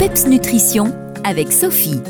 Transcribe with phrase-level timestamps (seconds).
[0.00, 0.94] PEPS Nutrition
[1.24, 2.00] avec Sophie.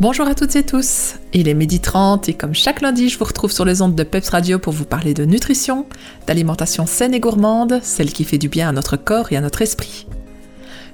[0.00, 3.26] Bonjour à toutes et tous, il est midi 30 et comme chaque lundi, je vous
[3.26, 5.84] retrouve sur les ondes de PEPS Radio pour vous parler de nutrition,
[6.26, 9.60] d'alimentation saine et gourmande, celle qui fait du bien à notre corps et à notre
[9.60, 10.06] esprit.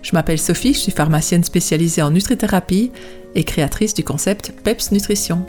[0.03, 2.91] Je m'appelle Sophie, je suis pharmacienne spécialisée en nutrithérapie
[3.37, 5.47] et créatrice du concept PEPS Nutrition.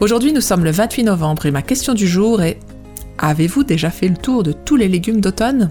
[0.00, 2.58] Aujourd'hui, nous sommes le 28 novembre et ma question du jour est
[3.18, 5.70] Avez-vous déjà fait le tour de tous les légumes d'automne?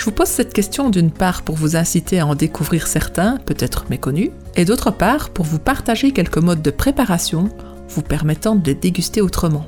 [0.00, 3.84] Je vous pose cette question d'une part pour vous inciter à en découvrir certains, peut-être
[3.90, 7.50] méconnus, et d'autre part pour vous partager quelques modes de préparation
[7.86, 9.66] vous permettant de les déguster autrement.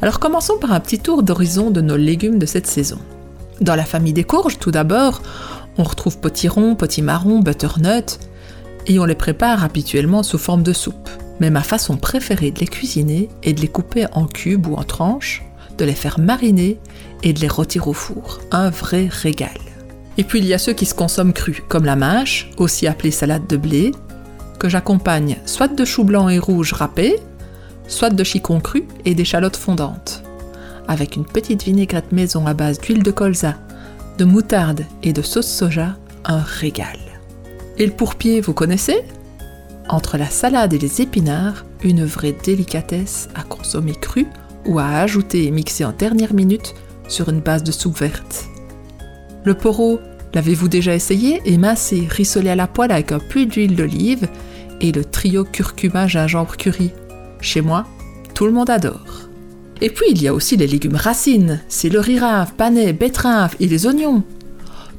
[0.00, 3.00] Alors commençons par un petit tour d'horizon de nos légumes de cette saison.
[3.60, 5.20] Dans la famille des courges, tout d'abord,
[5.78, 8.20] on retrouve potiron, potimarron, butternut,
[8.86, 11.10] et on les prépare habituellement sous forme de soupe.
[11.40, 14.84] Mais ma façon préférée de les cuisiner est de les couper en cubes ou en
[14.84, 15.42] tranches,
[15.78, 16.78] de les faire mariner
[17.22, 18.40] et de les rôtir au four.
[18.50, 19.58] Un vrai régal.
[20.16, 23.10] Et puis il y a ceux qui se consomment crus, comme la mâche, aussi appelée
[23.10, 23.92] salade de blé,
[24.58, 27.16] que j'accompagne soit de choux blancs et rouges râpés,
[27.88, 30.22] soit de chicon cru et d'échalotes fondantes.
[30.86, 33.56] Avec une petite vinaigrette maison à base d'huile de colza,
[34.18, 36.98] de moutarde et de sauce soja, un régal.
[37.78, 39.02] Et le pourpier, vous connaissez?
[39.88, 44.28] Entre la salade et les épinards, une vraie délicatesse à consommer crue
[44.66, 46.74] ou à ajouter et mixer en dernière minute
[47.08, 48.46] sur une base de soupe verte.
[49.44, 50.00] Le poro,
[50.34, 51.40] l'avez-vous déjà essayé?
[51.44, 54.28] Émincé, rissolé à la poêle avec un peu d'huile d'olive
[54.80, 56.90] et le trio curcuma gingembre curry.
[57.40, 57.86] Chez moi,
[58.34, 59.28] tout le monde adore.
[59.80, 63.66] Et puis il y a aussi les légumes racines, c'est le rirave, panais, betterave et
[63.66, 64.22] les oignons.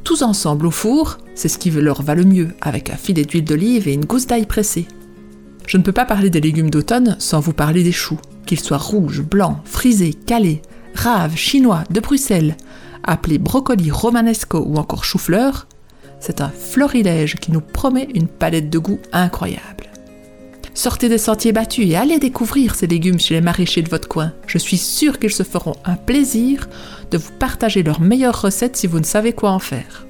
[0.03, 3.45] Tous ensemble au four, c'est ce qui leur va le mieux, avec un filet d'huile
[3.45, 4.87] d'olive et une gousse d'ail pressée.
[5.65, 8.77] Je ne peux pas parler des légumes d'automne sans vous parler des choux qu'ils soient
[8.77, 10.61] rouges, blancs, frisés, calés,
[10.93, 12.55] raves, chinois, de Bruxelles,
[13.03, 15.67] appelés brocoli romanesco ou encore chou-fleur,
[16.19, 19.91] c'est un florilège qui nous promet une palette de goût incroyable.
[20.73, 24.33] Sortez des sentiers battus et allez découvrir ces légumes chez les maraîchers de votre coin.
[24.45, 26.67] Je suis sûre qu'ils se feront un plaisir
[27.11, 30.05] de vous partager leurs meilleures recettes si vous ne savez quoi en faire.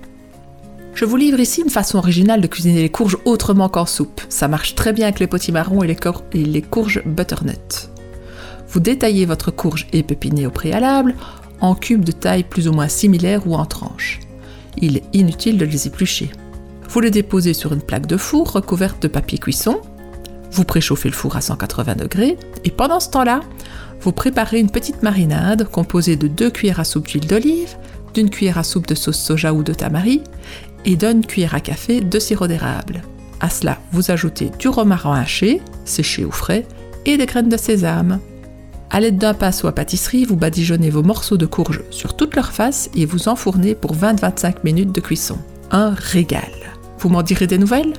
[0.96, 4.22] Je vous livre ici une façon originale de cuisiner les courges autrement qu'en soupe.
[4.30, 5.98] Ça marche très bien avec les potimarrons et
[6.34, 7.95] et les courges butternut.
[8.76, 11.16] Vous détaillez votre courge épépinée au préalable
[11.62, 14.20] en cubes de taille plus ou moins similaire ou en tranches.
[14.76, 16.30] Il est inutile de les éplucher.
[16.90, 19.80] Vous les déposez sur une plaque de four recouverte de papier cuisson.
[20.52, 23.40] Vous préchauffez le four à 180 degrés et pendant ce temps-là,
[24.02, 27.78] vous préparez une petite marinade composée de 2 cuillères à soupe d'huile d'olive,
[28.14, 30.22] d'une cuillère à soupe de sauce soja ou de tamari
[30.84, 33.04] et d'une cuillère à café de sirop d'érable.
[33.40, 36.68] À cela, vous ajoutez du romarin haché, séché ou frais,
[37.06, 38.20] et des graines de sésame.
[38.96, 42.54] À l'aide d'un pinceau à pâtisserie, vous badigeonnez vos morceaux de courge sur toute leur
[42.54, 45.38] face et vous enfournez pour 20-25 minutes de cuisson.
[45.70, 46.50] Un régal.
[47.00, 47.92] Vous m'en direz des nouvelles?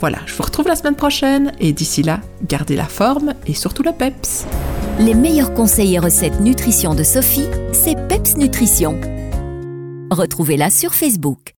[0.00, 3.82] Voilà, je vous retrouve la semaine prochaine et d'ici là, gardez la forme et surtout
[3.82, 4.44] le PEPS.
[4.98, 9.00] Les meilleurs conseils et recettes nutrition de Sophie, c'est PEPS Nutrition.
[10.10, 11.54] Retrouvez-la sur Facebook.